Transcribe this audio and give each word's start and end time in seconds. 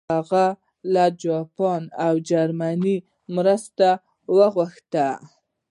هغه 0.13 0.45
له 0.93 1.05
جاپان 1.23 1.81
او 2.05 2.13
جرمني 2.29 2.97
مرسته 3.35 3.89
وغوښته. 4.35 5.07